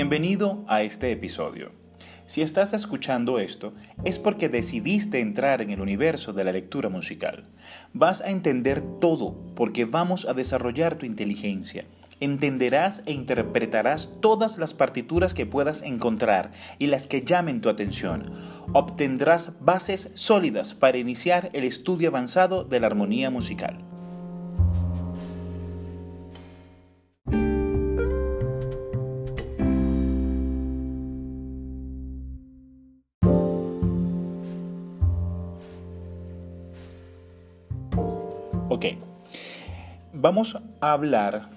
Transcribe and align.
Bienvenido 0.00 0.64
a 0.66 0.80
este 0.80 1.12
episodio. 1.12 1.72
Si 2.24 2.40
estás 2.40 2.72
escuchando 2.72 3.38
esto, 3.38 3.74
es 4.02 4.18
porque 4.18 4.48
decidiste 4.48 5.20
entrar 5.20 5.60
en 5.60 5.68
el 5.72 5.82
universo 5.82 6.32
de 6.32 6.42
la 6.42 6.52
lectura 6.52 6.88
musical. 6.88 7.44
Vas 7.92 8.22
a 8.22 8.30
entender 8.30 8.80
todo 8.98 9.36
porque 9.54 9.84
vamos 9.84 10.24
a 10.24 10.32
desarrollar 10.32 10.94
tu 10.94 11.04
inteligencia. 11.04 11.84
Entenderás 12.18 13.02
e 13.04 13.12
interpretarás 13.12 14.08
todas 14.22 14.56
las 14.56 14.72
partituras 14.72 15.34
que 15.34 15.44
puedas 15.44 15.82
encontrar 15.82 16.52
y 16.78 16.86
las 16.86 17.06
que 17.06 17.20
llamen 17.20 17.60
tu 17.60 17.68
atención. 17.68 18.32
Obtendrás 18.72 19.52
bases 19.60 20.12
sólidas 20.14 20.72
para 20.72 20.96
iniciar 20.96 21.50
el 21.52 21.64
estudio 21.64 22.08
avanzado 22.08 22.64
de 22.64 22.80
la 22.80 22.86
armonía 22.86 23.28
musical. 23.28 23.89
Vamos 40.30 40.56
a 40.80 40.92
hablar 40.92 41.50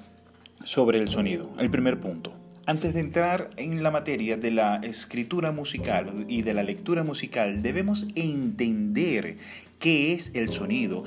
sobre 0.64 0.98
el 0.98 1.08
sonido, 1.08 1.48
el 1.60 1.70
primer 1.70 2.00
punto. 2.00 2.34
Antes 2.66 2.96
de 2.96 3.02
entrar 3.02 3.52
en 3.56 3.84
la 3.84 3.92
materia 3.92 4.36
de 4.36 4.50
la 4.50 4.78
escritura 4.78 5.52
musical 5.52 6.26
y 6.28 6.42
de 6.42 6.56
la 6.56 6.64
lectura 6.64 7.04
musical, 7.04 7.62
debemos 7.62 8.08
entender 8.16 9.38
qué 9.78 10.14
es 10.14 10.32
el 10.34 10.50
sonido 10.50 11.04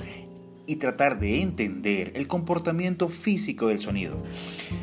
y 0.65 0.77
tratar 0.77 1.19
de 1.19 1.41
entender 1.41 2.13
el 2.15 2.29
comportamiento 2.29 3.09
físico 3.09 3.67
del 3.67 3.81
sonido. 3.81 4.15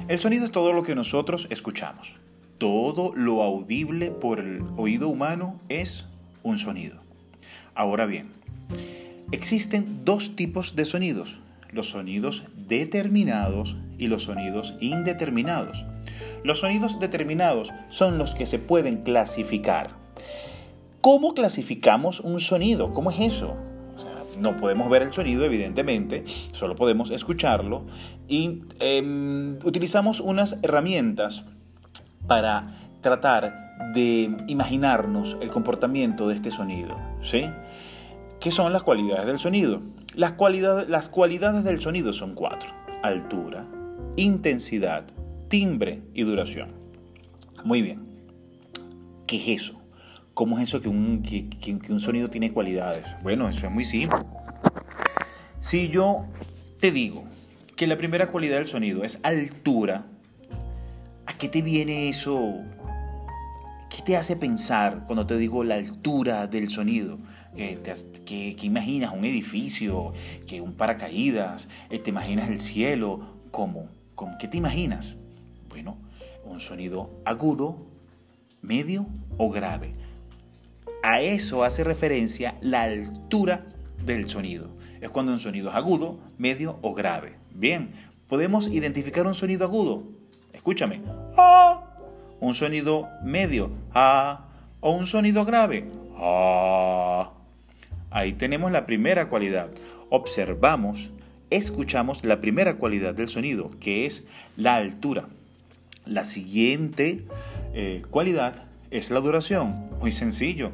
El 0.07 0.19
sonido 0.19 0.45
es 0.45 0.53
todo 0.53 0.75
lo 0.75 0.83
que 0.83 0.95
nosotros 0.95 1.47
escuchamos. 1.49 2.13
Todo 2.59 3.15
lo 3.17 3.43
audible 3.43 4.11
por 4.11 4.41
el 4.41 4.63
oído 4.77 5.09
humano 5.09 5.59
es 5.71 6.05
un 6.43 6.59
sonido. 6.59 7.01
Ahora 7.75 8.05
bien, 8.05 8.29
Existen 9.33 10.05
dos 10.05 10.37
tipos 10.37 10.77
de 10.77 10.85
sonidos, 10.85 11.39
los 11.75 11.91
sonidos 11.91 12.45
determinados 12.57 13.77
y 13.99 14.07
los 14.07 14.25
sonidos 14.25 14.75
indeterminados. 14.81 15.85
Los 16.43 16.61
sonidos 16.61 16.99
determinados 17.01 17.71
son 17.89 18.19
los 18.19 18.35
que 18.35 18.47
se 18.47 18.59
pueden 18.59 19.03
clasificar. 19.03 19.91
¿Cómo 21.01 21.35
clasificamos 21.35 22.21
un 22.21 22.41
sonido? 22.41 22.93
¿Cómo 22.93 23.11
es 23.11 23.21
eso? 23.21 23.57
no 24.39 24.57
podemos 24.57 24.91
ver 24.91 25.03
el 25.03 25.13
sonido, 25.13 25.45
evidentemente, 25.45 26.25
solo 26.53 26.75
podemos 26.75 27.11
escucharlo 27.11 27.85
y 28.29 28.63
em, 28.81 29.59
utilizamos 29.65 30.21
unas 30.21 30.57
herramientas 30.63 31.45
para 32.27 32.79
tratar 33.01 33.93
de 33.93 34.37
imaginarnos 34.49 35.37
el 35.41 35.51
comportamiento 35.51 36.29
de 36.29 36.35
este 36.35 36.51
sonido. 36.51 36.97
¿sí? 37.21 37.45
¿Qué 38.41 38.51
son 38.51 38.73
las 38.73 38.83
cualidades 38.83 39.27
del 39.27 39.39
sonido? 39.39 39.83
Las 40.15 40.33
cualidades, 40.33 40.89
las 40.89 41.09
cualidades 41.09 41.65
del 41.65 41.81
sonido 41.81 42.13
son 42.13 42.35
cuatro. 42.35 42.71
Altura, 43.03 43.67
intensidad, 44.17 45.05
timbre 45.49 46.03
y 46.15 46.23
duración. 46.23 46.71
Muy 47.65 47.83
bien. 47.83 48.07
¿Qué 49.27 49.37
es 49.37 49.63
eso? 49.63 49.81
¿Cómo 50.33 50.59
es 50.59 50.69
eso 50.69 50.81
que 50.81 50.89
un, 50.89 51.23
que, 51.23 51.49
que 51.49 51.93
un 51.93 52.01
sonido 52.01 52.31
tiene 52.31 52.53
cualidades? 52.53 53.05
Bueno, 53.23 53.49
eso 53.49 53.67
es 53.67 53.73
muy 53.73 53.85
simple. 53.85 54.19
Si 55.59 55.89
yo 55.89 56.27
te 56.79 56.93
digo 56.93 57.25
que 57.75 57.87
la 57.87 57.97
primera 57.97 58.31
cualidad 58.31 58.59
del 58.59 58.69
sonido 58.69 59.03
es 59.03 59.19
altura, 59.25 60.07
¿a 61.27 61.39
qué 61.39 61.49
te 61.49 61.63
viene 61.63 62.09
eso? 62.09 62.61
¿Qué 63.91 64.03
te 64.03 64.17
hace 64.17 64.37
pensar 64.37 65.05
cuando 65.07 65.27
te 65.27 65.37
digo 65.39 65.65
la 65.65 65.77
altura 65.77 66.47
del 66.47 66.69
sonido? 66.69 67.19
Que, 67.55 68.57
imaginas 68.63 69.13
un 69.13 69.25
edificio, 69.25 70.13
que 70.47 70.61
un 70.61 70.75
paracaídas, 70.75 71.69
eh, 71.91 71.99
te 71.99 72.11
imaginas 72.11 72.49
el 72.49 72.61
cielo, 72.61 73.21
¿cómo? 73.51 73.89
¿Cómo? 74.15 74.37
¿Qué 74.39 74.49
te 74.49 74.57
imaginas? 74.57 75.15
Bueno, 75.69 75.99
un 76.45 76.61
sonido 76.61 77.11
agudo, 77.25 77.87
medio 78.63 79.07
o 79.39 79.51
grave. 79.51 79.95
A 81.03 81.21
eso 81.21 81.65
hace 81.65 81.85
referencia 81.85 82.57
la 82.61 82.83
altura 82.83 83.67
del 84.05 84.29
sonido. 84.29 84.71
Es 85.01 85.11
cuando 85.11 85.33
un 85.33 85.39
sonido 85.39 85.69
es 85.71 85.77
agudo, 85.77 86.19
medio 86.39 86.79
o 86.83 86.95
grave. 86.95 87.37
Bien, 87.51 87.93
podemos 88.29 88.69
identificar 88.69 89.27
un 89.27 89.35
sonido 89.35 89.65
agudo. 89.65 90.05
Escúchame. 90.53 91.03
Ah. 91.37 91.99
Un 92.41 92.55
sonido 92.55 93.09
medio. 93.23 93.71
Ah. 93.93 94.49
O 94.81 94.93
un 94.93 95.07
sonido 95.07 95.45
grave. 95.45 95.91
Ah. 96.17 97.34
Ahí 98.15 98.33
tenemos 98.35 98.71
la 98.71 98.87
primera 98.87 99.29
cualidad. 99.29 99.71
Observamos, 100.09 101.11
escuchamos 101.51 102.25
la 102.25 102.41
primera 102.41 102.77
cualidad 102.77 103.13
del 103.13 103.29
sonido, 103.29 103.73
que 103.81 104.07
es 104.07 104.23
la 104.57 104.77
altura. 104.77 105.27
La 106.07 106.25
siguiente 106.25 107.25
eh, 107.75 108.03
cualidad 108.11 108.67
es 108.93 109.11
la 109.11 109.19
duración. 109.19 109.91
Muy 109.99 110.13
sencillo. 110.13 110.71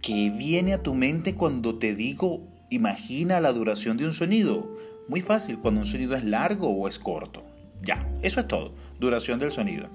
¿Qué 0.00 0.30
viene 0.30 0.72
a 0.72 0.80
tu 0.84 0.94
mente 0.94 1.34
cuando 1.34 1.80
te 1.80 1.96
digo 1.96 2.46
imagina 2.70 3.40
la 3.40 3.52
duración 3.52 3.96
de 3.96 4.04
un 4.04 4.12
sonido? 4.12 4.72
Muy 5.08 5.20
fácil, 5.20 5.58
cuando 5.58 5.80
un 5.80 5.86
sonido 5.86 6.14
es 6.14 6.22
largo 6.22 6.68
o 6.68 6.86
es 6.86 7.00
corto. 7.00 7.42
Ya, 7.82 8.08
eso 8.22 8.38
es 8.38 8.46
todo. 8.46 8.72
Duración 9.00 9.40
del 9.40 9.50
sonido. 9.50 9.88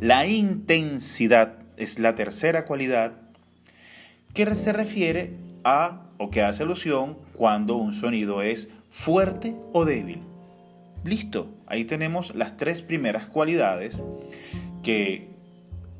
La 0.00 0.28
intensidad 0.28 1.58
es 1.76 1.98
la 1.98 2.14
tercera 2.14 2.66
cualidad 2.66 3.14
que 4.32 4.54
se 4.54 4.72
refiere 4.72 5.49
a 5.64 6.06
o 6.18 6.30
que 6.30 6.42
hace 6.42 6.62
alusión 6.62 7.16
cuando 7.34 7.76
un 7.76 7.92
sonido 7.92 8.42
es 8.42 8.70
fuerte 8.90 9.56
o 9.72 9.84
débil. 9.84 10.22
Listo, 11.04 11.48
ahí 11.66 11.84
tenemos 11.84 12.34
las 12.34 12.56
tres 12.56 12.82
primeras 12.82 13.28
cualidades 13.28 13.98
que 14.82 15.30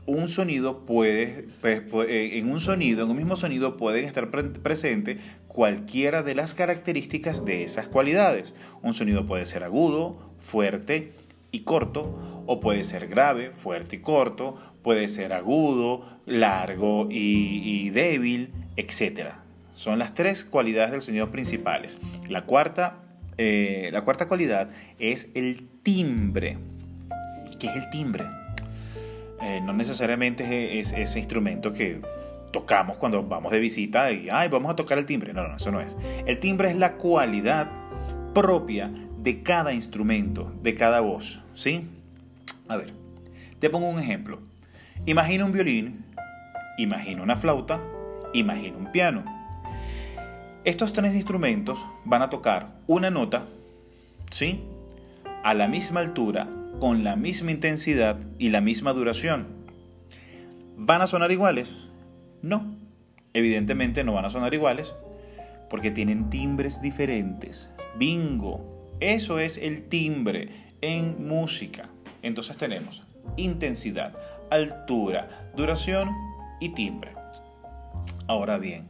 un 0.06 0.28
sonido 0.28 0.84
puede, 0.84 1.46
pues, 1.60 1.82
eh, 2.08 2.38
en 2.38 2.50
un 2.50 2.60
sonido, 2.60 3.04
en 3.04 3.10
un 3.10 3.16
mismo 3.16 3.36
sonido 3.36 3.76
pueden 3.76 4.04
estar 4.04 4.30
presentes 4.30 5.18
cualquiera 5.46 6.22
de 6.22 6.34
las 6.34 6.54
características 6.54 7.44
de 7.44 7.62
esas 7.62 7.88
cualidades. 7.88 8.54
Un 8.82 8.92
sonido 8.92 9.26
puede 9.26 9.46
ser 9.46 9.64
agudo, 9.64 10.32
fuerte 10.40 11.12
y 11.52 11.60
corto, 11.60 12.44
o 12.46 12.60
puede 12.60 12.84
ser 12.84 13.08
grave, 13.08 13.52
fuerte 13.52 13.96
y 13.96 14.00
corto, 14.00 14.56
puede 14.82 15.08
ser 15.08 15.32
agudo, 15.32 16.02
largo 16.26 17.08
y, 17.10 17.86
y 17.86 17.90
débil, 17.90 18.52
etc. 18.76 19.32
Son 19.80 19.98
las 19.98 20.12
tres 20.12 20.44
cualidades 20.44 20.90
del 20.90 21.00
sonido 21.00 21.30
principales. 21.30 21.98
La 22.28 22.42
cuarta, 22.42 22.96
eh, 23.38 23.88
la 23.90 24.02
cuarta 24.02 24.28
cualidad 24.28 24.68
es 24.98 25.30
el 25.34 25.70
timbre. 25.82 26.58
¿Qué 27.58 27.68
es 27.68 27.76
el 27.76 27.88
timbre? 27.88 28.26
Eh, 29.40 29.62
no 29.64 29.72
necesariamente 29.72 30.78
es, 30.78 30.92
ese 30.92 31.18
instrumento 31.18 31.72
que 31.72 32.02
tocamos 32.52 32.98
cuando 32.98 33.22
vamos 33.22 33.52
de 33.52 33.58
visita 33.58 34.12
y 34.12 34.28
Ay, 34.30 34.48
vamos 34.48 34.70
a 34.70 34.76
tocar 34.76 34.98
el 34.98 35.06
timbre. 35.06 35.32
No, 35.32 35.48
no, 35.48 35.56
eso 35.56 35.70
no 35.70 35.80
es. 35.80 35.96
El 36.26 36.38
timbre 36.38 36.68
es 36.68 36.76
la 36.76 36.96
cualidad 36.96 37.70
propia 38.34 38.92
de 39.16 39.42
cada 39.42 39.72
instrumento, 39.72 40.52
de 40.62 40.74
cada 40.74 41.00
voz. 41.00 41.40
¿Sí? 41.54 41.88
A 42.68 42.76
ver, 42.76 42.92
te 43.58 43.70
pongo 43.70 43.88
un 43.88 43.98
ejemplo. 43.98 44.40
Imagina 45.06 45.46
un 45.46 45.52
violín, 45.52 46.04
imagina 46.76 47.22
una 47.22 47.34
flauta, 47.34 47.80
imagina 48.34 48.76
un 48.76 48.92
piano. 48.92 49.39
Estos 50.64 50.92
tres 50.92 51.14
instrumentos 51.14 51.78
van 52.04 52.20
a 52.20 52.28
tocar 52.28 52.80
una 52.86 53.10
nota, 53.10 53.46
¿sí? 54.30 54.60
A 55.42 55.54
la 55.54 55.68
misma 55.68 56.00
altura, 56.00 56.50
con 56.80 57.02
la 57.02 57.16
misma 57.16 57.50
intensidad 57.50 58.18
y 58.38 58.50
la 58.50 58.60
misma 58.60 58.92
duración. 58.92 59.46
¿Van 60.76 61.00
a 61.00 61.06
sonar 61.06 61.32
iguales? 61.32 61.74
No, 62.42 62.74
evidentemente 63.32 64.04
no 64.04 64.12
van 64.12 64.26
a 64.26 64.28
sonar 64.28 64.52
iguales 64.52 64.94
porque 65.70 65.90
tienen 65.90 66.28
timbres 66.28 66.82
diferentes. 66.82 67.70
Bingo, 67.96 68.96
eso 69.00 69.38
es 69.38 69.56
el 69.56 69.84
timbre 69.88 70.74
en 70.82 71.26
música. 71.26 71.88
Entonces 72.20 72.58
tenemos 72.58 73.02
intensidad, 73.38 74.12
altura, 74.50 75.50
duración 75.56 76.10
y 76.60 76.70
timbre. 76.74 77.14
Ahora 78.26 78.58
bien, 78.58 78.89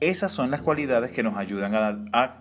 esas 0.00 0.32
son 0.32 0.50
las 0.50 0.62
cualidades 0.62 1.10
que 1.10 1.22
nos 1.22 1.36
ayudan 1.36 1.74
a, 1.74 2.36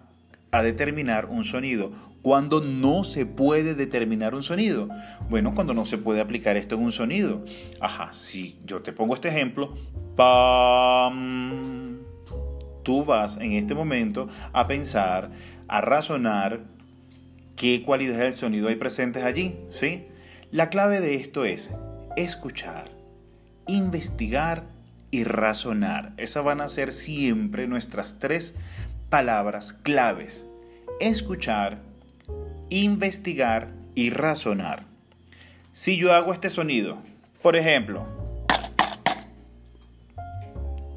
determinar 0.63 1.27
un 1.27 1.43
sonido. 1.43 1.91
¿Cuándo 2.21 2.61
no 2.61 3.03
se 3.03 3.25
puede 3.25 3.75
determinar 3.75 4.35
un 4.35 4.43
sonido? 4.43 4.89
Bueno, 5.29 5.53
cuando 5.55 5.73
no 5.73 5.85
se 5.85 5.97
puede 5.97 6.21
aplicar 6.21 6.57
esto 6.57 6.75
en 6.75 6.83
un 6.83 6.91
sonido. 6.91 7.45
Ajá, 7.79 8.11
si 8.11 8.59
yo 8.65 8.81
te 8.81 8.91
pongo 8.91 9.13
este 9.13 9.29
ejemplo, 9.29 9.73
tú 12.83 13.05
vas 13.05 13.37
en 13.37 13.53
este 13.53 13.75
momento 13.75 14.27
a 14.51 14.67
pensar, 14.67 15.31
a 15.67 15.81
razonar 15.81 16.61
qué 17.55 17.83
cualidades 17.83 18.21
del 18.21 18.37
sonido 18.37 18.67
hay 18.69 18.75
presentes 18.75 19.23
allí, 19.23 19.57
¿sí? 19.69 20.07
La 20.51 20.69
clave 20.69 20.99
de 20.99 21.15
esto 21.15 21.45
es 21.45 21.69
escuchar, 22.15 22.89
investigar 23.67 24.78
y 25.11 25.23
razonar. 25.23 26.13
Esas 26.17 26.43
van 26.43 26.61
a 26.61 26.69
ser 26.69 26.91
siempre 26.91 27.67
nuestras 27.67 28.19
tres 28.19 28.55
palabras 29.09 29.73
claves. 29.73 30.43
Escuchar, 30.99 31.79
investigar 32.69 33.69
y 33.95 34.09
razonar. 34.09 34.83
Si 35.71 35.97
yo 35.97 36.13
hago 36.13 36.33
este 36.33 36.49
sonido, 36.49 36.97
por 37.41 37.55
ejemplo, 37.55 38.05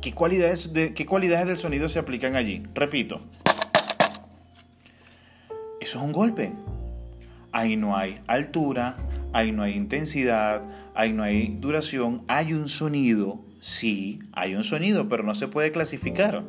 ¿qué 0.00 0.12
cualidades, 0.12 0.72
de, 0.72 0.92
¿qué 0.94 1.06
cualidades 1.06 1.46
del 1.46 1.58
sonido 1.58 1.88
se 1.88 1.98
aplican 1.98 2.36
allí? 2.36 2.62
Repito, 2.74 3.20
eso 5.80 5.98
es 5.98 6.04
un 6.04 6.12
golpe. 6.12 6.52
Ahí 7.52 7.76
no 7.76 7.96
hay 7.96 8.20
altura, 8.26 8.96
ahí 9.32 9.52
no 9.52 9.62
hay 9.62 9.74
intensidad, 9.74 10.62
ahí 10.94 11.12
no 11.12 11.22
hay 11.22 11.56
duración, 11.58 12.24
hay 12.28 12.54
un 12.54 12.68
sonido, 12.68 13.40
sí, 13.62 14.18
hay 14.32 14.54
un 14.54 14.64
sonido, 14.64 15.08
pero 15.08 15.22
no 15.22 15.34
se 15.34 15.48
puede 15.48 15.72
clasificar. 15.72 16.42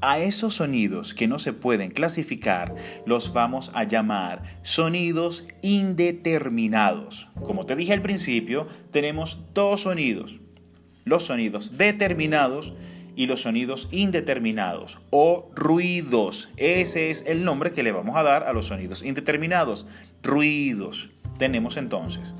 A 0.00 0.18
esos 0.18 0.56
sonidos 0.56 1.14
que 1.14 1.26
no 1.26 1.38
se 1.38 1.54
pueden 1.54 1.90
clasificar 1.90 2.74
los 3.06 3.32
vamos 3.32 3.70
a 3.72 3.84
llamar 3.84 4.42
sonidos 4.62 5.46
indeterminados. 5.62 7.28
Como 7.42 7.64
te 7.64 7.74
dije 7.74 7.94
al 7.94 8.02
principio, 8.02 8.66
tenemos 8.90 9.38
dos 9.54 9.82
sonidos. 9.82 10.36
Los 11.06 11.24
sonidos 11.24 11.78
determinados 11.78 12.74
y 13.16 13.26
los 13.26 13.42
sonidos 13.42 13.88
indeterminados 13.92 14.98
o 15.08 15.50
ruidos. 15.54 16.50
Ese 16.58 17.08
es 17.08 17.24
el 17.26 17.44
nombre 17.44 17.72
que 17.72 17.82
le 17.82 17.92
vamos 17.92 18.16
a 18.16 18.22
dar 18.22 18.42
a 18.42 18.52
los 18.52 18.66
sonidos 18.66 19.02
indeterminados. 19.02 19.86
Ruidos. 20.22 21.08
Tenemos 21.38 21.78
entonces 21.78 22.34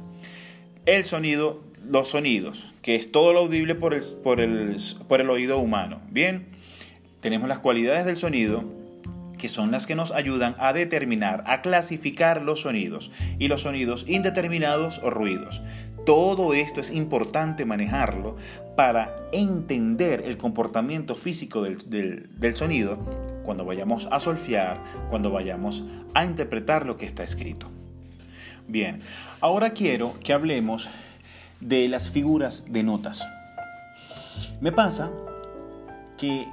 el 0.87 1.05
sonido, 1.05 1.62
los 1.82 2.08
sonidos, 2.08 2.74
que 2.85 2.95
es 2.95 3.11
todo 3.11 3.33
lo 3.33 3.39
audible 3.39 3.75
por 3.75 3.95
el, 3.95 4.03
por 4.03 4.41
el, 4.41 4.77
por 5.09 5.23
el 5.23 5.31
oído 5.31 5.59
humano. 5.59 6.03
Bien 6.11 6.49
tenemos 7.21 7.49
las 7.49 7.61
cualidades 7.61 8.05
del 8.05 8.19
sonido, 8.19 8.63
que 9.39 9.49
son 9.49 9.71
las 9.71 9.87
que 9.87 9.95
nos 9.95 10.13
ayudan 10.13 10.55
a 10.59 10.75
determinar, 10.75 11.45
a 11.47 11.63
clasificar 11.63 12.43
los 12.43 12.61
sonidos 12.61 13.11
y 13.39 13.49
los 13.49 13.63
sonidos 13.63 14.05
indeterminados 14.07 15.01
o 15.03 15.09
ruidos. 15.09 15.63
Todo 16.05 16.53
esto 16.53 16.83
es 16.83 16.91
importante 16.91 17.65
manejarlo 17.65 18.37
para 18.77 19.17
entender 19.33 20.23
el 20.27 20.37
comportamiento 20.37 21.15
físico 21.15 21.63
del, 21.63 21.79
del, 21.89 22.55
sonido 22.55 22.99
cuando 23.45 23.65
vayamos 23.65 24.09
a 24.11 24.21
solfear, 24.21 24.79
cuando 25.09 25.31
vayamos 25.31 25.85
a 26.13 26.27
interpretar 26.27 26.85
lo 26.85 26.99
que 26.99 27.07
está 27.07 27.23
escrito. 27.23 27.71
Bien, 28.69 29.01
ahora 29.41 29.71
quiero 29.71 30.21
que 30.23 30.35
hablemos 30.35 30.91
de 31.64 31.88
las 31.88 32.11
figuras 32.11 32.64
de 32.69 32.82
notas. 32.82 33.26
Me 34.61 34.70
pasa 34.70 35.11
que 36.19 36.46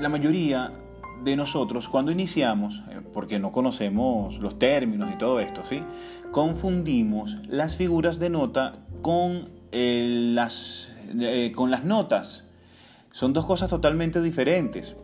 la 0.00 0.08
mayoría 0.08 0.72
de 1.24 1.36
nosotros 1.36 1.88
cuando 1.88 2.12
iniciamos, 2.12 2.82
eh, 2.90 3.00
porque 3.12 3.38
no 3.40 3.50
conocemos 3.50 4.38
los 4.38 4.58
términos 4.58 5.10
y 5.12 5.18
todo 5.18 5.40
esto, 5.40 5.62
¿sí? 5.64 5.82
confundimos 6.30 7.38
las 7.48 7.76
figuras 7.76 8.18
de 8.20 8.30
nota 8.30 8.76
con, 9.02 9.50
eh, 9.72 10.30
las, 10.32 10.92
eh, 11.18 11.52
con 11.54 11.70
las 11.70 11.84
notas. 11.84 12.44
Son 13.10 13.32
dos 13.32 13.44
cosas 13.44 13.68
totalmente 13.68 14.22
diferentes. 14.22 14.94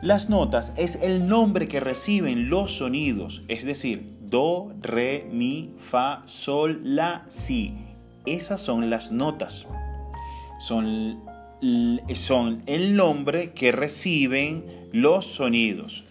Las 0.00 0.30
notas 0.30 0.72
es 0.76 0.96
el 0.96 1.28
nombre 1.28 1.68
que 1.68 1.78
reciben 1.78 2.48
los 2.48 2.78
sonidos, 2.78 3.42
es 3.48 3.64
decir, 3.64 4.16
do, 4.20 4.72
re, 4.80 5.28
mi, 5.30 5.74
fa, 5.78 6.22
sol, 6.24 6.80
la, 6.82 7.24
si. 7.28 7.91
Esas 8.26 8.60
son 8.60 8.90
las 8.90 9.10
notas. 9.10 9.66
Son 10.58 11.20
son 12.14 12.62
el 12.66 12.96
nombre 12.96 13.52
que 13.52 13.70
reciben 13.70 14.88
los 14.92 15.26
sonidos. 15.26 16.04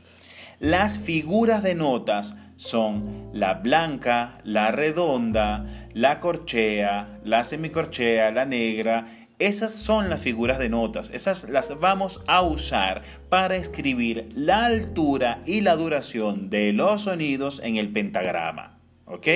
Las 0.59 0.99
figuras 0.99 1.61
de 1.61 1.75
notas 1.75 2.35
son 2.55 3.29
la 3.33 3.55
blanca, 3.55 4.39
la 4.43 4.71
redonda, 4.71 5.89
la 5.93 6.19
corchea, 6.19 7.19
la 7.25 7.43
semicorchea, 7.43 8.31
la 8.31 8.45
negra. 8.45 9.27
Esas 9.39 9.73
son 9.73 10.09
las 10.09 10.21
figuras 10.21 10.59
de 10.59 10.69
notas. 10.69 11.09
Esas 11.09 11.49
las 11.49 11.77
vamos 11.79 12.21
a 12.27 12.43
usar 12.43 13.01
para 13.27 13.57
escribir 13.57 14.29
la 14.35 14.65
altura 14.65 15.41
y 15.45 15.61
la 15.61 15.75
duración 15.75 16.49
de 16.49 16.71
los 16.71 17.01
sonidos 17.01 17.59
en 17.63 17.75
el 17.75 17.91
pentagrama. 17.91 18.77
¿Ok? 19.05 19.27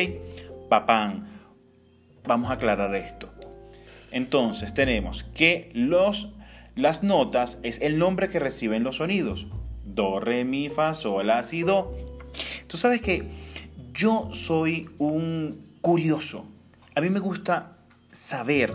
Papán. 0.69 1.34
Vamos 2.27 2.49
a 2.49 2.53
aclarar 2.53 2.95
esto. 2.95 3.29
Entonces 4.11 4.73
tenemos 4.73 5.25
que 5.35 5.71
los, 5.73 6.29
las 6.75 7.03
notas 7.03 7.59
es 7.63 7.81
el 7.81 7.99
nombre 7.99 8.29
que 8.29 8.39
reciben 8.39 8.83
los 8.83 8.97
sonidos. 8.97 9.47
Do, 9.83 10.19
re, 10.19 10.45
mi, 10.45 10.69
fa, 10.69 10.93
sol, 10.93 11.27
la, 11.27 11.43
si, 11.43 11.61
do. 11.61 11.93
Tú 12.67 12.77
sabes 12.77 13.01
que 13.01 13.23
yo 13.93 14.29
soy 14.31 14.89
un 14.97 15.65
curioso. 15.81 16.45
A 16.95 17.01
mí 17.01 17.09
me 17.09 17.19
gusta 17.19 17.77
saber, 18.09 18.73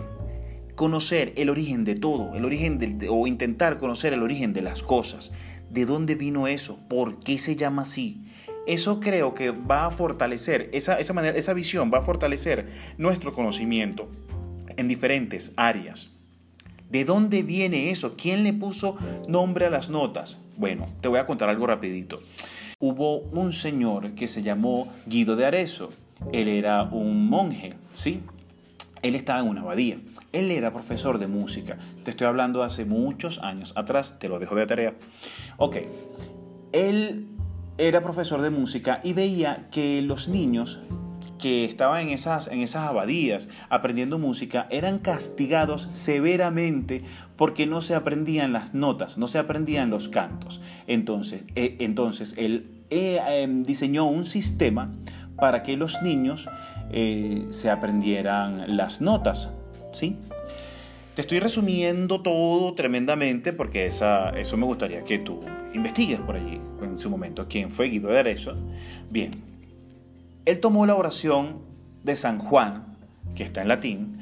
conocer 0.75 1.33
el 1.35 1.49
origen 1.49 1.83
de 1.83 1.95
todo, 1.95 2.35
el 2.35 2.45
origen 2.45 2.77
de, 2.77 3.09
o 3.09 3.27
intentar 3.27 3.79
conocer 3.79 4.13
el 4.13 4.23
origen 4.23 4.53
de 4.53 4.61
las 4.61 4.83
cosas. 4.83 5.31
¿De 5.69 5.85
dónde 5.85 6.15
vino 6.15 6.47
eso? 6.47 6.79
¿Por 6.87 7.19
qué 7.19 7.37
se 7.37 7.55
llama 7.55 7.83
así? 7.83 8.21
Eso 8.67 8.99
creo 8.99 9.33
que 9.33 9.51
va 9.51 9.87
a 9.87 9.91
fortalecer, 9.91 10.69
esa, 10.71 10.99
esa, 10.99 11.13
manera, 11.13 11.37
esa 11.37 11.53
visión 11.53 11.91
va 11.93 11.99
a 11.99 12.01
fortalecer 12.03 12.67
nuestro 12.97 13.33
conocimiento 13.33 14.07
en 14.77 14.87
diferentes 14.87 15.53
áreas. 15.57 16.11
¿De 16.89 17.05
dónde 17.05 17.41
viene 17.41 17.89
eso? 17.89 18.15
¿Quién 18.15 18.43
le 18.43 18.53
puso 18.53 18.97
nombre 19.27 19.65
a 19.65 19.69
las 19.69 19.89
notas? 19.89 20.37
Bueno, 20.57 20.85
te 21.01 21.07
voy 21.07 21.19
a 21.19 21.25
contar 21.25 21.49
algo 21.49 21.65
rapidito. 21.65 22.21
Hubo 22.79 23.19
un 23.19 23.53
señor 23.53 24.11
que 24.11 24.27
se 24.27 24.43
llamó 24.43 24.91
Guido 25.05 25.35
de 25.35 25.45
Arezzo. 25.45 25.89
Él 26.33 26.47
era 26.47 26.83
un 26.83 27.29
monje, 27.29 27.73
¿sí? 27.93 28.21
Él 29.01 29.15
estaba 29.15 29.39
en 29.39 29.47
una 29.47 29.61
abadía. 29.61 29.97
Él 30.33 30.51
era 30.51 30.73
profesor 30.73 31.17
de 31.17 31.27
música. 31.27 31.77
Te 32.03 32.11
estoy 32.11 32.27
hablando 32.27 32.61
hace 32.61 32.85
muchos 32.85 33.39
años 33.39 33.73
atrás, 33.75 34.19
te 34.19 34.27
lo 34.29 34.39
dejo 34.39 34.55
de 34.55 34.65
tarea. 34.67 34.93
Ok, 35.57 35.77
él 36.73 37.27
era 37.77 38.01
profesor 38.01 38.41
de 38.41 38.49
música 38.49 38.99
y 39.03 39.13
veía 39.13 39.67
que 39.71 40.01
los 40.01 40.27
niños 40.27 40.79
que 41.41 41.65
estaban 41.65 42.03
en 42.03 42.09
esas, 42.09 42.47
en 42.47 42.59
esas 42.59 42.87
abadías 42.87 43.49
aprendiendo 43.69 44.19
música 44.19 44.67
eran 44.69 44.99
castigados 44.99 45.89
severamente 45.91 47.03
porque 47.35 47.65
no 47.65 47.81
se 47.81 47.95
aprendían 47.95 48.53
las 48.53 48.73
notas, 48.73 49.17
no 49.17 49.27
se 49.27 49.39
aprendían 49.39 49.89
los 49.89 50.07
cantos. 50.07 50.61
Entonces, 50.87 51.41
eh, 51.55 51.77
entonces 51.79 52.35
él 52.37 52.83
eh, 52.91 53.19
em, 53.27 53.63
diseñó 53.63 54.05
un 54.05 54.25
sistema 54.25 54.93
para 55.35 55.63
que 55.63 55.75
los 55.75 56.01
niños 56.03 56.47
eh, 56.91 57.47
se 57.49 57.71
aprendieran 57.71 58.77
las 58.77 59.01
notas. 59.01 59.49
¿sí? 59.91 60.17
Te 61.15 61.21
estoy 61.21 61.39
resumiendo 61.39 62.21
todo 62.21 62.73
tremendamente 62.73 63.51
porque 63.51 63.85
esa, 63.85 64.29
eso 64.29 64.55
me 64.55 64.65
gustaría 64.65 65.03
que 65.03 65.19
tú 65.19 65.41
investigues 65.73 66.19
por 66.21 66.37
allí 66.37 66.61
en 66.81 66.97
su 66.97 67.09
momento. 67.09 67.47
¿Quién 67.49 67.69
fue 67.69 67.87
Guido 67.87 68.09
de 68.09 68.19
Arezzo? 68.19 68.55
Bien, 69.09 69.31
él 70.45 70.59
tomó 70.61 70.85
la 70.85 70.95
oración 70.95 71.59
de 72.03 72.15
San 72.15 72.39
Juan, 72.39 72.95
que 73.35 73.43
está 73.43 73.61
en 73.61 73.67
latín, 73.67 74.21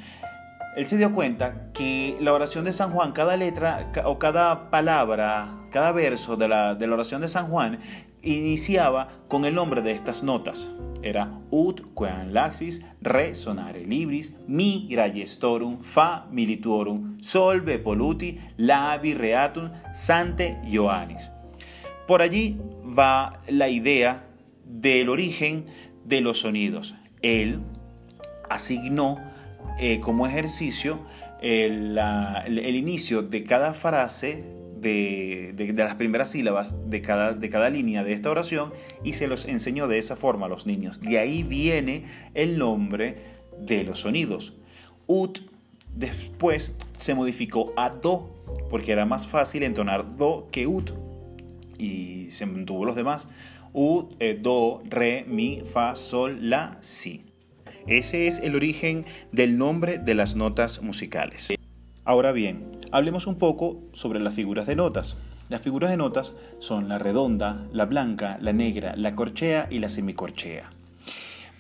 él 0.76 0.88
se 0.88 0.98
dio 0.98 1.14
cuenta 1.14 1.72
que 1.74 2.18
la 2.22 2.34
oración 2.34 2.64
de 2.64 2.72
San 2.72 2.92
Juan, 2.92 3.12
cada 3.12 3.36
letra 3.38 3.92
o 4.06 4.18
cada 4.18 4.70
palabra, 4.70 5.50
cada 5.72 5.92
verso 5.92 6.38
de 6.38 6.48
la, 6.48 6.74
de 6.74 6.88
la 6.88 6.94
oración 6.94 7.22
de 7.22 7.28
San 7.28 7.50
Juan, 7.50 7.80
iniciaba 8.24 9.10
con 9.28 9.46
el 9.46 9.56
nombre 9.56 9.82
de 9.82 9.92
estas 9.92 10.24
notas. 10.24 10.70
Era 11.02 11.40
ut, 11.50 11.82
quam 11.94 12.34
laxis, 12.34 12.82
re, 13.02 13.34
sonare 13.34 13.86
libris, 13.86 14.36
mi, 14.48 14.88
grayestorum, 14.90 15.82
fa, 15.82 16.26
milituorum, 16.32 17.22
sol, 17.22 17.64
poluti, 17.84 18.40
labi, 18.58 19.14
reatum, 19.14 19.72
sante, 19.94 20.58
Ioannis. 20.68 21.32
Por 22.08 22.22
allí 22.22 22.58
va 22.84 23.42
la 23.48 23.70
idea 23.70 24.26
del 24.66 25.10
origen 25.10 25.66
de 26.06 26.22
los 26.22 26.40
sonidos. 26.40 26.96
Él 27.22 27.60
asignó 28.50 29.18
eh, 29.80 30.00
como 30.02 30.28
ejercicio 30.28 31.00
el, 31.42 32.76
inicio 32.76 33.22
de 33.22 33.44
cada 33.44 33.74
frase, 33.74 34.44
de, 34.82 35.74
las 35.76 35.96
primeras 35.96 36.32
sílabas 36.32 36.76
de 36.90 37.02
cada, 37.02 37.34
de 37.34 37.50
cada 37.50 37.70
línea 37.70 38.04
de 38.04 38.14
esta 38.14 38.30
oración 38.30 38.74
y 39.04 39.14
se 39.14 39.28
los 39.28 39.46
enseñó 39.46 39.88
de 39.88 39.98
esa 39.98 40.16
forma 40.16 40.46
a 40.46 40.50
los 40.50 40.66
niños. 40.66 41.00
De 41.02 41.20
ahí 41.20 41.44
viene 41.44 42.06
el 42.34 42.58
nombre 42.58 43.18
de 43.60 43.84
los 43.84 44.00
sonidos. 44.00 44.56
Ut 45.08 45.40
después 45.96 46.76
se 46.98 47.16
modificó 47.16 47.74
a 47.76 47.90
do, 47.90 48.30
porque 48.70 48.92
era 48.92 49.06
más 49.06 49.28
fácil 49.28 49.64
entonar 49.64 50.08
do 50.18 50.48
que 50.52 50.68
ut. 50.68 50.92
Y 51.78 52.30
se 52.32 52.46
mantuvo 52.46 52.86
los 52.86 52.96
demás. 52.96 53.28
U, 53.74 54.10
eh, 54.20 54.38
Do, 54.40 54.82
Re, 54.90 55.26
Mi, 55.28 55.62
Fa, 55.62 55.96
Sol, 55.96 56.50
La, 56.50 56.78
Si. 56.82 57.24
Ese 57.88 58.28
es 58.28 58.40
el 58.40 58.56
origen 58.56 59.06
del 59.32 59.58
nombre 59.58 60.00
de 60.00 60.16
las 60.16 60.36
notas 60.36 60.82
musicales. 60.82 61.50
Ahora 62.04 62.32
bien, 62.32 62.79
hablemos 62.92 63.28
un 63.28 63.36
poco 63.36 63.82
sobre 63.94 64.20
las 64.20 64.34
figuras 64.34 64.68
de 64.68 64.76
notas. 64.76 65.18
Las 65.50 65.62
figuras 65.62 65.90
de 65.90 65.98
notas 65.98 66.36
son 66.60 66.90
la 66.90 67.00
redonda, 67.00 67.66
la 67.72 67.86
blanca, 67.86 68.38
la 68.42 68.54
negra, 68.54 68.96
la 68.96 69.16
corchea 69.16 69.68
y 69.70 69.80
la 69.80 69.90
semicorchea. 69.90 70.70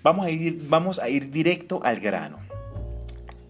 Vamos 0.03 0.25
a 0.25 0.31
ir, 0.31 0.67
vamos 0.67 0.99
a 0.99 1.09
ir 1.09 1.31
directo 1.31 1.81
al 1.83 1.99
grano. 1.99 2.37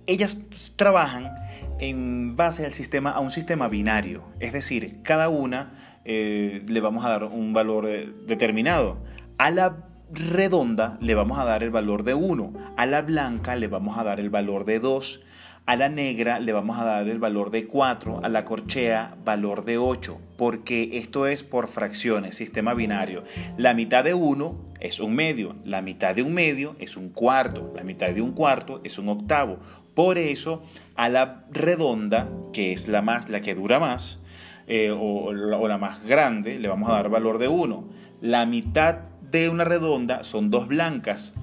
Ellas 0.07 0.39
trabajan 0.75 1.31
en 1.79 2.35
base 2.35 2.65
al 2.65 2.73
sistema, 2.73 3.11
a 3.11 3.19
un 3.19 3.31
sistema 3.31 3.67
binario, 3.67 4.23
es 4.39 4.51
decir, 4.53 5.01
cada 5.03 5.29
una 5.29 5.99
eh, 6.05 6.63
le 6.67 6.81
vamos 6.81 7.05
a 7.05 7.09
dar 7.09 7.23
un 7.25 7.53
valor 7.53 7.87
eh, 7.87 8.09
determinado. 8.25 8.97
A 9.37 9.51
la 9.51 9.85
redonda 10.11 10.97
le 11.01 11.15
vamos 11.15 11.37
a 11.37 11.45
dar 11.45 11.63
el 11.63 11.69
valor 11.69 12.03
de 12.03 12.15
1, 12.15 12.53
a 12.75 12.85
la 12.85 13.01
blanca 13.01 13.55
le 13.55 13.67
vamos 13.67 13.97
a 13.97 14.03
dar 14.03 14.19
el 14.19 14.29
valor 14.29 14.65
de 14.65 14.79
2, 14.79 15.21
a 15.65 15.75
la 15.75 15.89
negra 15.89 16.39
le 16.39 16.51
vamos 16.51 16.79
a 16.79 16.83
dar 16.83 17.07
el 17.07 17.19
valor 17.19 17.51
de 17.51 17.67
4, 17.67 18.21
a 18.23 18.29
la 18.29 18.45
corchea 18.45 19.15
valor 19.23 19.65
de 19.65 19.77
8, 19.77 20.17
porque 20.37 20.89
esto 20.93 21.27
es 21.27 21.43
por 21.43 21.67
fracciones, 21.67 22.35
sistema 22.35 22.73
binario. 22.73 23.23
La 23.57 23.73
mitad 23.73 24.03
de 24.03 24.13
1 24.13 24.69
es 24.79 24.99
un 24.99 25.13
medio, 25.13 25.55
la 25.65 25.81
mitad 25.81 26.15
de 26.15 26.23
un 26.23 26.33
medio 26.33 26.75
es 26.79 26.97
un 26.97 27.09
cuarto, 27.09 27.71
la 27.75 27.83
mitad 27.83 28.09
de 28.09 28.21
un 28.21 28.31
cuarto 28.31 28.81
es 28.83 28.97
un 28.97 29.09
octavo. 29.09 29.59
Por 29.93 30.17
eso 30.17 30.63
a 30.95 31.09
la 31.09 31.45
redonda, 31.51 32.29
que 32.53 32.71
es 32.71 32.87
la, 32.87 33.01
más, 33.01 33.29
la 33.29 33.41
que 33.41 33.55
dura 33.55 33.79
más, 33.79 34.19
eh, 34.67 34.91
o, 34.91 35.25
o 35.25 35.67
la 35.67 35.77
más 35.77 36.03
grande, 36.03 36.59
le 36.59 36.67
vamos 36.67 36.89
a 36.89 36.93
dar 36.93 37.09
valor 37.09 37.37
de 37.37 37.47
1. 37.47 37.89
La 38.21 38.45
mitad 38.45 39.09
de 39.31 39.49
una 39.49 39.63
redonda 39.63 40.23
son 40.23 40.49
dos 40.49 40.67
blancas. 40.67 41.33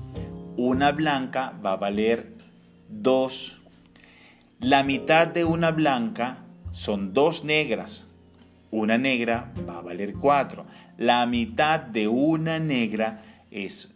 Una 0.56 0.92
blanca 0.92 1.52
va 1.64 1.73
a 1.73 1.76
valer 1.76 2.35
2. 2.88 3.62
La 4.61 4.83
mitad 4.83 5.27
de 5.27 5.45
una 5.45 5.71
blanca 5.71 6.39
son 6.73 7.13
dos 7.13 7.45
negras. 7.45 8.07
Una 8.71 8.97
negra 8.97 9.53
va 9.69 9.79
a 9.79 9.83
valer 9.83 10.15
4. 10.15 10.65
La 10.97 11.27
mitad 11.27 11.81
de 11.81 12.09
una 12.09 12.59
negra 12.59 13.23
es 13.51 13.95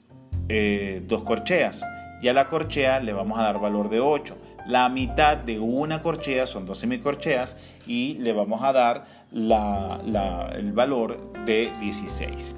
eh, 0.51 1.03
dos 1.07 1.23
corcheas. 1.23 1.83
Y 2.21 2.29
a 2.29 2.35
la 2.35 2.49
corchea 2.49 3.01
le 3.01 3.15
vamos 3.15 3.39
a 3.39 3.45
dar 3.45 3.59
valor 3.59 3.89
de 3.89 4.01
8. 4.01 4.37
La 4.67 4.91
mitad 4.91 5.39
de 5.39 5.59
una 5.59 6.03
corchea 6.03 6.45
son 6.45 6.67
dos 6.67 6.79
semicorcheas 6.79 7.57
y 7.87 8.19
le 8.19 8.35
vamos 8.35 8.63
a 8.63 8.75
dar 8.75 9.07
el 9.33 10.73
valor 10.75 11.33
de 11.47 11.73
16. 11.81 12.55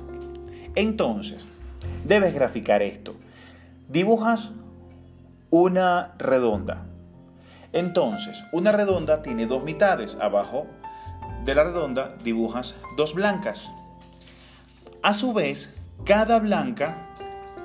Entonces, 0.75 1.47
debes 2.05 2.35
graficar 2.35 2.83
esto. 2.83 3.15
Dibujas 3.89 4.51
una 5.51 6.15
redonda. 6.19 6.89
Entonces, 7.73 8.45
una 8.52 8.73
redonda 8.73 9.23
tiene 9.23 9.47
dos 9.47 9.62
mitades. 9.64 10.17
Abajo 10.21 10.67
de 11.45 11.55
la 11.55 11.64
redonda 11.64 12.17
dibujas 12.23 12.76
dos 12.97 13.14
blancas. 13.14 13.71
A 15.02 15.14
su 15.14 15.33
vez, 15.33 15.75
cada 16.05 16.38
blanca 16.38 17.09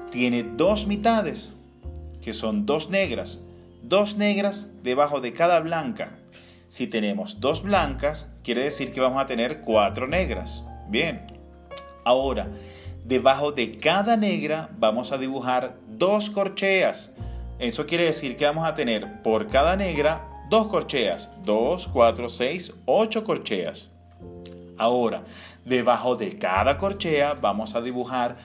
tiene 0.09 0.43
dos 0.43 0.87
mitades, 0.87 1.51
que 2.21 2.33
son 2.33 2.65
dos 2.65 2.89
negras. 2.89 3.39
Dos 3.83 4.17
negras 4.17 4.69
debajo 4.81 5.21
de 5.21 5.33
cada 5.33 5.59
blanca. 5.59 6.17
Si 6.67 6.87
tenemos 6.87 7.39
dos 7.39 7.63
blancas, 7.63 8.27
quiere 8.43 8.63
decir 8.63 8.91
que 8.91 8.99
vamos 8.99 9.21
a 9.21 9.25
tener 9.25 9.61
cuatro 9.61 10.07
negras. 10.07 10.63
Bien. 10.89 11.27
Ahora, 12.03 12.47
debajo 13.05 13.51
de 13.51 13.77
cada 13.77 14.17
negra 14.17 14.69
vamos 14.77 15.11
a 15.11 15.17
dibujar 15.17 15.77
dos 15.87 16.29
corcheas. 16.29 17.11
Eso 17.59 17.85
quiere 17.85 18.05
decir 18.05 18.37
que 18.37 18.45
vamos 18.45 18.67
a 18.67 18.75
tener 18.75 19.21
por 19.23 19.47
cada 19.47 19.75
negra 19.75 20.27
dos 20.49 20.67
corcheas. 20.67 21.31
Dos, 21.43 21.87
cuatro, 21.87 22.29
seis, 22.29 22.73
ocho 22.85 23.23
corcheas. 23.23 23.89
Ahora, 24.77 25.23
debajo 25.65 26.15
de 26.15 26.37
cada 26.37 26.77
corchea 26.77 27.33
vamos 27.33 27.75
a 27.75 27.81
dibujar 27.81 28.37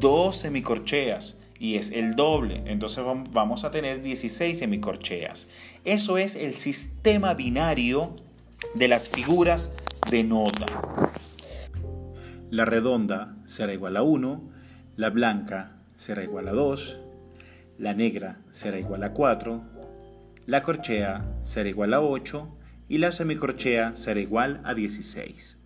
dos 0.00 0.36
semicorcheas 0.36 1.36
y 1.58 1.76
es 1.76 1.90
el 1.90 2.16
doble. 2.16 2.62
Entonces 2.66 3.04
vamos 3.30 3.64
a 3.64 3.70
tener 3.70 4.02
16 4.02 4.58
semicorcheas. 4.58 5.48
Eso 5.84 6.18
es 6.18 6.34
el 6.34 6.54
sistema 6.54 7.34
binario 7.34 8.16
de 8.74 8.88
las 8.88 9.08
figuras 9.08 9.72
de 10.10 10.24
nota. 10.24 10.66
La 12.50 12.64
redonda 12.64 13.36
será 13.44 13.72
igual 13.72 13.96
a 13.96 14.02
1, 14.02 14.40
la 14.96 15.10
blanca 15.10 15.76
será 15.94 16.22
igual 16.22 16.48
a 16.48 16.52
2, 16.52 16.98
la 17.78 17.94
negra 17.94 18.40
será 18.50 18.78
igual 18.78 19.02
a 19.02 19.12
4, 19.12 19.62
la 20.46 20.62
corchea 20.62 21.24
será 21.42 21.68
igual 21.68 21.94
a 21.94 22.00
8 22.00 22.56
y 22.88 22.98
la 22.98 23.12
semicorchea 23.12 23.96
será 23.96 24.20
igual 24.20 24.60
a 24.64 24.74
16. 24.74 25.58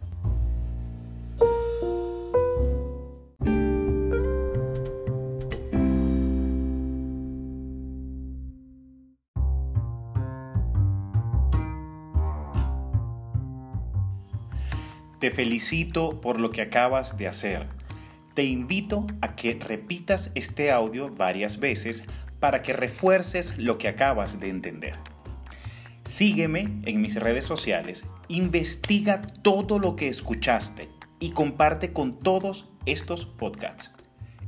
Te 15.20 15.30
felicito 15.30 16.22
por 16.22 16.40
lo 16.40 16.50
que 16.50 16.62
acabas 16.62 17.18
de 17.18 17.28
hacer. 17.28 17.79
Te 18.40 18.46
invito 18.46 19.06
a 19.20 19.36
que 19.36 19.52
repitas 19.52 20.30
este 20.34 20.70
audio 20.70 21.10
varias 21.10 21.60
veces 21.60 22.04
para 22.38 22.62
que 22.62 22.72
refuerces 22.72 23.58
lo 23.58 23.76
que 23.76 23.86
acabas 23.86 24.40
de 24.40 24.48
entender. 24.48 24.94
Sígueme 26.04 26.80
en 26.86 27.02
mis 27.02 27.16
redes 27.16 27.44
sociales, 27.44 28.06
investiga 28.28 29.20
todo 29.20 29.78
lo 29.78 29.94
que 29.94 30.08
escuchaste 30.08 30.88
y 31.18 31.32
comparte 31.32 31.92
con 31.92 32.18
todos 32.18 32.70
estos 32.86 33.26
podcasts. 33.26 33.92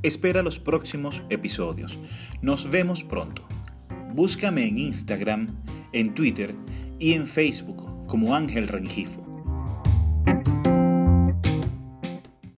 Espera 0.01 0.41
los 0.41 0.57
próximos 0.57 1.21
episodios. 1.29 1.99
Nos 2.41 2.71
vemos 2.71 3.03
pronto. 3.03 3.47
Búscame 4.11 4.65
en 4.65 4.79
Instagram, 4.79 5.49
en 5.91 6.15
Twitter 6.15 6.55
y 6.97 7.13
en 7.13 7.27
Facebook 7.27 8.07
como 8.07 8.33
Ángel 8.33 8.67
Rengifo. 8.67 9.22